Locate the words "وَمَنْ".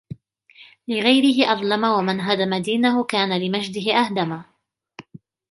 1.97-2.19